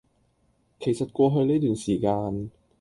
[0.79, 2.49] 其實過去呢段時間